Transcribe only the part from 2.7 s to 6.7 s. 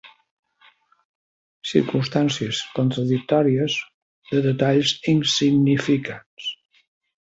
contradictòries, de detalls insignificants.